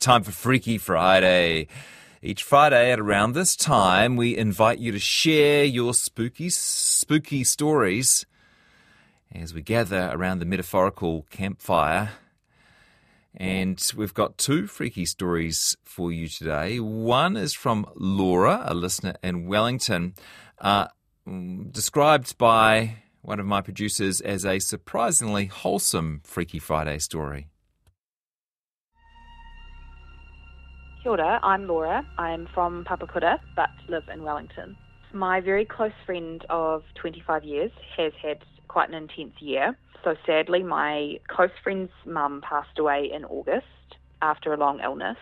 [0.00, 1.66] Time for Freaky Friday.
[2.22, 8.24] Each Friday at around this time, we invite you to share your spooky, spooky stories
[9.34, 12.12] as we gather around the metaphorical campfire.
[13.34, 16.78] And we've got two freaky stories for you today.
[16.78, 20.14] One is from Laura, a listener in Wellington,
[20.60, 20.86] uh,
[21.72, 27.48] described by one of my producers as a surprisingly wholesome Freaky Friday story.
[31.02, 32.02] Kia ora, I'm Laura.
[32.18, 34.76] I'm from Papakura but live in Wellington.
[35.12, 39.78] My very close friend of 25 years has had quite an intense year.
[40.02, 43.66] So sadly, my close friend's mum passed away in August
[44.22, 45.18] after a long illness,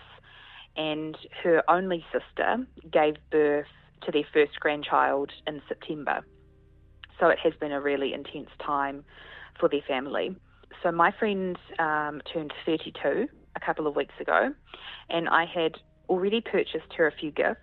[0.79, 3.67] and her only sister gave birth
[4.05, 6.25] to their first grandchild in September.
[7.21, 9.05] So it has been a really intense time
[9.61, 10.37] for their family.
[10.83, 14.55] So my friend um, turned 32 a couple of weeks ago,
[15.11, 15.77] and I had
[16.09, 17.61] already purchased her a few gifts.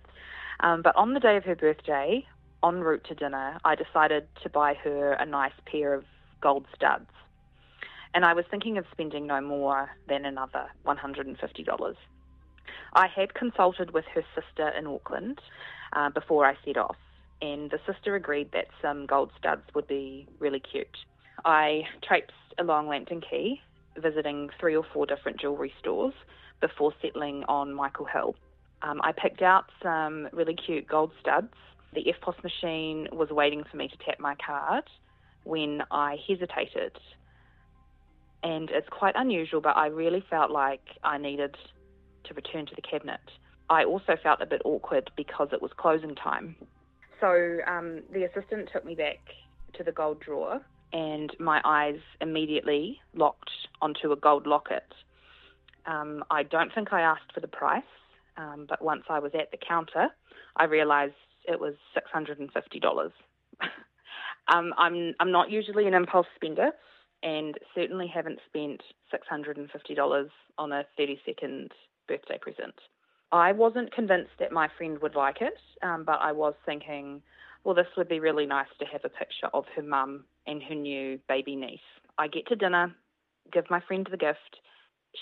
[0.60, 2.26] Um, but on the day of her birthday,
[2.64, 6.04] en route to dinner, I decided to buy her a nice pair of
[6.40, 7.10] gold studs.
[8.14, 11.94] And I was thinking of spending no more than another $150.
[12.92, 15.40] I had consulted with her sister in Auckland
[15.94, 16.96] uh, before I set off,
[17.42, 20.96] and the sister agreed that some gold studs would be really cute.
[21.44, 23.60] I traipsed along Lambton Quay
[23.96, 26.14] visiting three or four different jewellery stores
[26.60, 28.34] before settling on Michael Hill.
[28.82, 31.52] Um, I picked out some really cute gold studs.
[31.94, 34.84] The EFTPOS machine was waiting for me to tap my card
[35.44, 36.92] when I hesitated.
[38.42, 41.56] And it's quite unusual, but I really felt like I needed
[42.24, 43.20] to return to the cabinet.
[43.70, 46.56] I also felt a bit awkward because it was closing time.
[47.20, 49.20] So um, the assistant took me back
[49.74, 50.60] to the gold drawer
[50.94, 53.50] and my eyes immediately locked
[53.82, 54.86] onto a gold locket.
[55.86, 57.82] Um, I don't think I asked for the price,
[58.38, 60.08] um, but once I was at the counter,
[60.56, 61.14] I realised
[61.46, 63.12] it was six hundred and fifty dollars.
[64.48, 66.70] um, I'm I'm not usually an impulse spender,
[67.22, 68.80] and certainly haven't spent
[69.10, 71.72] six hundred and fifty dollars on a thirty second
[72.08, 72.74] birthday present.
[73.32, 77.20] I wasn't convinced that my friend would like it, um, but I was thinking,
[77.64, 80.74] well, this would be really nice to have a picture of her mum and her
[80.74, 81.80] new baby niece.
[82.18, 82.94] I get to dinner,
[83.52, 84.60] give my friend the gift.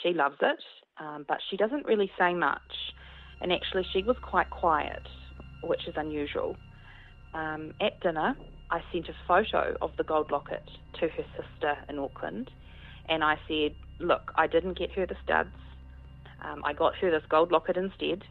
[0.03, 0.58] She loves it,
[0.98, 2.60] um, but she doesn't really say much.
[3.41, 5.03] And actually, she was quite quiet,
[5.62, 6.56] which is unusual.
[7.34, 8.34] Um, at dinner,
[8.70, 10.62] I sent a photo of the gold locket
[11.00, 12.50] to her sister in Auckland,
[13.09, 15.50] and I said, Look, I didn't get her the studs.
[16.44, 18.24] Um, I got her this gold locket instead.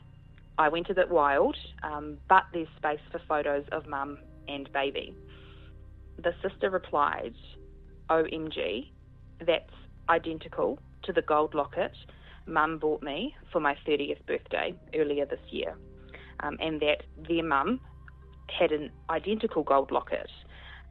[0.57, 4.17] I went a bit wild, um, but there's space for photos of mum
[4.47, 5.16] and baby.
[6.23, 7.34] The sister replied,
[8.09, 8.88] OMG,
[9.45, 9.73] that's
[10.09, 11.94] identical to the gold locket
[12.47, 15.75] mum bought me for my 30th birthday earlier this year,
[16.41, 17.79] um, and that their mum
[18.59, 20.29] had an identical gold locket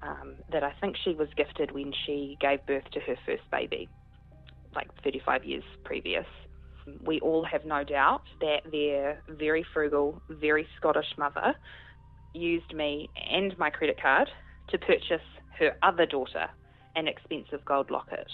[0.03, 3.88] um, that I think she was gifted when she gave birth to her first baby,
[4.75, 6.26] like 35 years previous
[7.04, 11.54] we all have no doubt that their very frugal, very Scottish mother
[12.32, 14.28] used me and my credit card
[14.68, 15.26] to purchase
[15.58, 16.46] her other daughter
[16.96, 18.28] an expensive gold locket.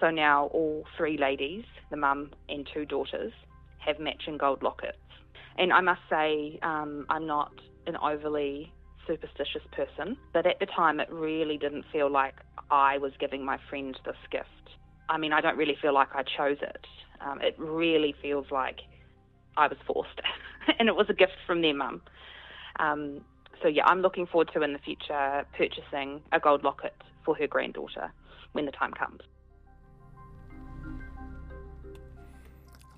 [0.00, 3.32] So now all three ladies, the mum and two daughters,
[3.78, 4.96] have matching gold lockets.
[5.58, 7.52] And I must say, um, I'm not
[7.86, 8.72] an overly
[9.06, 12.34] superstitious person, but at the time it really didn't feel like
[12.70, 14.48] I was giving my friend this gift.
[15.08, 16.86] I mean, I don't really feel like I chose it.
[17.20, 18.80] Um, it really feels like
[19.56, 20.20] I was forced,
[20.78, 22.02] and it was a gift from their mum.
[22.78, 23.20] Um,
[23.62, 26.94] so yeah, I'm looking forward to in the future purchasing a gold locket
[27.24, 28.12] for her granddaughter
[28.52, 29.20] when the time comes.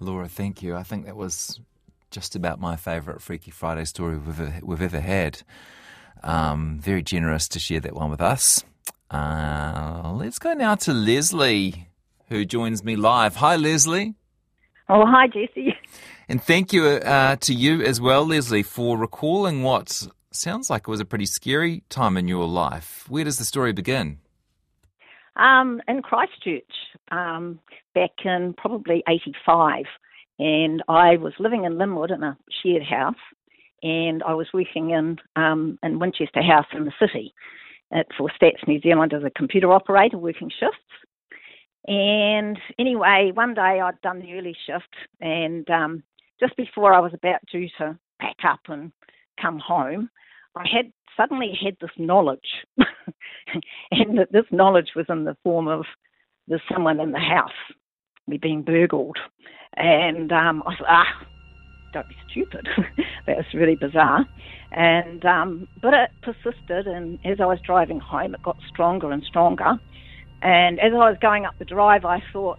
[0.00, 0.76] Laura, thank you.
[0.76, 1.60] I think that was
[2.10, 5.42] just about my favourite Freaky Friday story we've ever, we've ever had.
[6.22, 8.64] Um, very generous to share that one with us.
[9.10, 11.87] Uh, let's go now to Leslie
[12.28, 13.36] who joins me live.
[13.36, 14.14] Hi, Leslie.
[14.88, 15.74] Oh, hi, Jesse.
[16.28, 20.88] And thank you uh, to you as well, Leslie, for recalling what sounds like it
[20.88, 23.06] was a pretty scary time in your life.
[23.08, 24.18] Where does the story begin?
[25.36, 26.72] Um, in Christchurch,
[27.10, 27.60] um,
[27.94, 29.84] back in probably 85.
[30.38, 33.16] And I was living in Linwood in a shared house,
[33.82, 37.32] and I was working in, um, in Winchester House in the city
[37.92, 40.78] at, for Stats New Zealand as a computer operator working shifts.
[41.86, 46.02] And anyway, one day I'd done the early shift, and um,
[46.40, 48.92] just before I was about due to pack up and
[49.40, 50.10] come home,
[50.56, 52.40] I had suddenly had this knowledge,
[53.90, 55.84] and this knowledge was in the form of
[56.48, 57.50] there's someone in the house.
[58.26, 59.18] we've been burgled.
[59.76, 61.26] And um, I thought, ah,
[61.92, 62.66] don't be stupid.
[63.26, 64.26] that was really bizarre.
[64.72, 69.22] And um, but it persisted, and as I was driving home, it got stronger and
[69.24, 69.78] stronger.
[70.42, 72.58] And as I was going up the drive, I thought,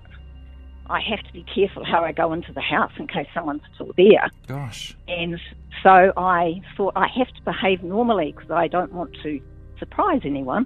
[0.90, 3.92] I have to be careful how I go into the house in case someone's still
[3.96, 4.28] there.
[4.48, 4.98] Gosh.
[5.08, 5.40] And
[5.84, 9.40] so I thought I have to behave normally because I don't want to
[9.78, 10.66] surprise anyone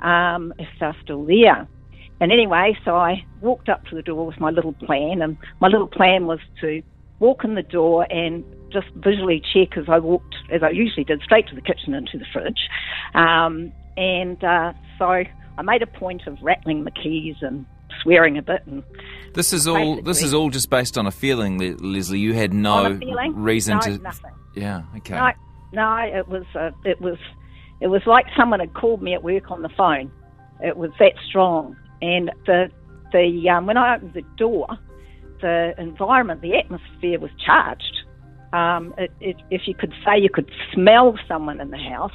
[0.00, 1.66] um, if they're still there.
[2.20, 5.68] And anyway, so I walked up to the door with my little plan, and my
[5.68, 6.82] little plan was to
[7.18, 11.22] walk in the door and just visually check as I walked, as I usually did,
[11.22, 12.68] straight to the kitchen and to the fridge.
[13.14, 15.24] Um, and uh, so
[15.58, 17.66] I made a point of rattling the keys and
[18.02, 18.62] swearing a bit.
[18.66, 18.82] And
[19.34, 20.00] this is all.
[20.02, 22.18] This is all just based on a feeling, Leslie.
[22.18, 23.98] You had no reason no, to.
[23.98, 24.32] Nothing.
[24.54, 24.82] Yeah.
[24.98, 25.14] Okay.
[25.14, 25.30] No,
[25.72, 25.96] no.
[25.98, 26.44] It was.
[26.54, 27.18] Uh, it was.
[27.80, 30.10] It was like someone had called me at work on the phone.
[30.62, 31.76] It was that strong.
[32.00, 32.70] And the
[33.12, 34.66] the um, when I opened the door,
[35.40, 38.02] the environment, the atmosphere was charged.
[38.52, 42.12] Um, it, it, if you could say you could smell someone in the house,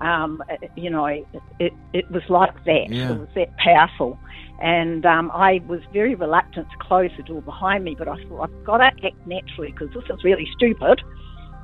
[0.00, 0.42] um,
[0.76, 2.86] you know, it, it, was like that.
[2.88, 3.12] Yeah.
[3.12, 4.18] It was that powerful.
[4.60, 8.50] And um, I was very reluctant to close the door behind me, but I thought
[8.50, 11.00] I've got to act naturally because this is really stupid.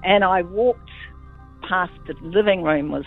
[0.05, 0.91] And I walked
[1.69, 3.05] past the living room was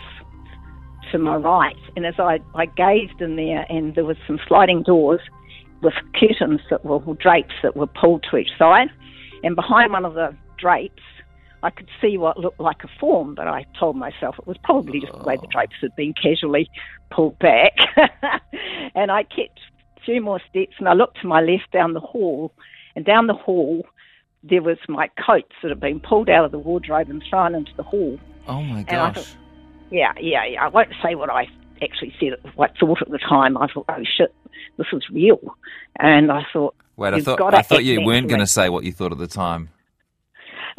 [1.11, 4.83] to my right, and as I, I gazed in there, and there was some sliding
[4.83, 5.21] doors
[5.81, 8.89] with curtains that were drapes that were pulled to each side,
[9.43, 11.01] and behind one of the drapes,
[11.61, 15.01] I could see what looked like a form, but I told myself it was probably
[15.01, 15.51] just the way the oh.
[15.51, 16.69] drapes had been casually
[17.11, 17.73] pulled back.
[18.95, 19.59] and I kept
[19.97, 22.53] a few more steps, and I looked to my left down the hall,
[22.95, 23.85] and down the hall
[24.43, 27.71] there was my coats that had been pulled out of the wardrobe and thrown into
[27.75, 28.17] the hall.
[28.47, 29.15] Oh my gosh!
[29.15, 29.35] Thought,
[29.91, 30.63] yeah, yeah, yeah.
[30.63, 31.47] I won't say what I
[31.81, 33.57] actually said, what I thought at the time.
[33.57, 34.33] I thought, oh shit,
[34.77, 35.39] this is real.
[35.99, 38.93] And I thought, wait, I thought I thought you weren't going to say what you
[38.93, 39.69] thought at the time.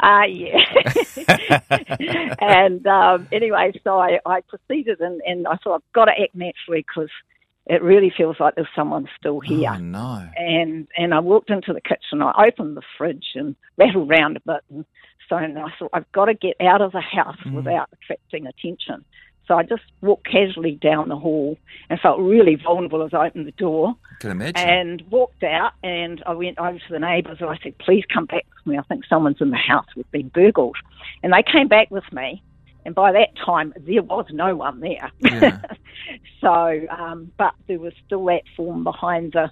[0.01, 1.61] Uh, yeah.
[2.39, 6.33] and um, anyway, so I, I proceeded and, and I thought, I've got to act
[6.33, 7.11] naturally because
[7.67, 9.73] it really feels like there's someone still here.
[9.73, 10.27] Oh, no.
[10.35, 14.39] And, and I walked into the kitchen, I opened the fridge and rattled around a
[14.39, 14.63] bit.
[14.69, 14.85] And
[15.29, 17.53] so and I thought, I've got to get out of the house mm.
[17.53, 19.05] without attracting attention.
[19.51, 21.57] So I just walked casually down the hall
[21.89, 23.95] and felt really vulnerable as I opened the door.
[24.21, 24.55] Can imagine.
[24.55, 28.27] And walked out and I went over to the neighbours and I said, please come
[28.27, 28.77] back with me.
[28.79, 29.87] I think someone's in the house.
[29.93, 30.77] We've been burgled.
[31.21, 32.41] And they came back with me.
[32.85, 35.11] And by that time, there was no one there.
[35.19, 35.59] Yeah.
[36.39, 39.51] so, um, but there was still that form behind the,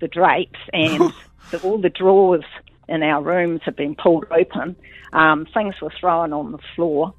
[0.00, 1.12] the drapes and
[1.50, 2.44] the, all the drawers
[2.88, 4.76] in our rooms had been pulled open.
[5.12, 7.12] Um, things were thrown on the floor.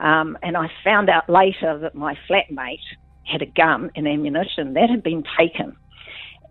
[0.00, 2.80] Um, and I found out later that my flatmate
[3.24, 5.76] had a gun and ammunition that had been taken.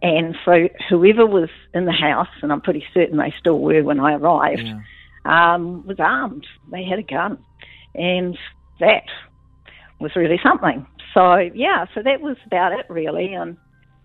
[0.02, 4.00] And so whoever was in the house, and I'm pretty certain they still were when
[4.00, 4.80] I arrived, yeah.
[5.26, 6.46] um, was armed.
[6.72, 7.38] They had a gun.
[7.96, 8.38] And
[8.80, 9.04] that
[10.00, 10.86] was really something.
[11.14, 13.34] So, yeah, so that was about it, really.
[13.34, 13.58] And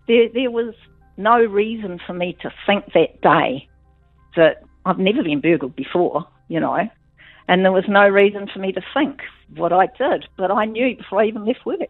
[0.08, 0.74] there, there was
[1.16, 3.68] no reason for me to think that day
[4.36, 6.88] that I've never been burgled before, you know,
[7.48, 9.20] and there was no reason for me to think
[9.56, 11.80] what I did, but I knew before I even left work.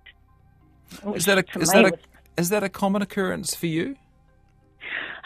[1.14, 1.98] Is that a, is that a,
[2.36, 3.96] is that a common occurrence for you?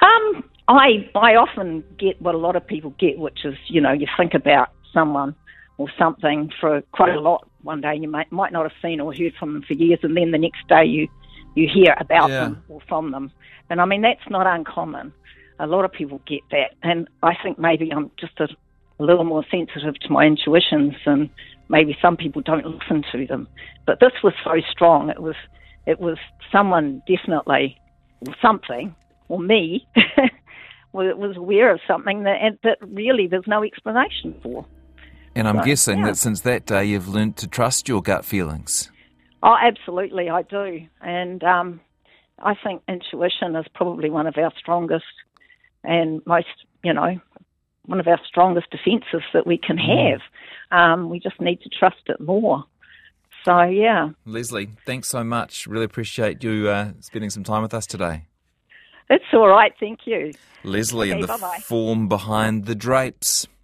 [0.01, 3.93] Um, I I often get what a lot of people get, which is you know
[3.93, 5.35] you think about someone
[5.79, 9.01] or something for quite a lot one day, and you might might not have seen
[9.01, 11.09] or heard from them for years, and then the next day you
[11.55, 12.41] you hear about yeah.
[12.41, 13.33] them or from them,
[13.71, 15.13] and I mean that's not uncommon.
[15.59, 18.49] A lot of people get that, and I think maybe I'm just a
[18.99, 21.31] a little more sensitive to my intuitions and
[21.69, 23.49] maybe some people don't listen to them.
[23.87, 25.11] But this was so strong.
[25.11, 25.37] It was
[25.87, 26.19] it was
[26.53, 27.79] someone definitely
[28.27, 28.95] or something
[29.29, 29.87] or me
[30.93, 34.67] was aware of something that that really there's no explanation for.
[35.35, 36.07] And I'm so, guessing yeah.
[36.07, 38.91] that since that day you've learnt to trust your gut feelings.
[39.43, 40.87] Oh, absolutely, I do.
[41.01, 41.81] And um,
[42.43, 45.05] I think intuition is probably one of our strongest
[45.85, 46.47] and most,
[46.83, 47.21] you know,
[47.89, 50.13] one of our strongest defences that we can mm.
[50.13, 50.21] have.
[50.71, 52.65] Um, we just need to trust it more.
[53.45, 54.11] So, yeah.
[54.27, 55.67] Leslie, thanks so much.
[55.67, 58.27] Really appreciate you uh, spending some time with us today.
[59.11, 59.73] It's all right.
[59.81, 60.33] Thank you.
[60.65, 61.61] Leslie okay, and the bye-bye.
[61.65, 63.49] form behind the drapes.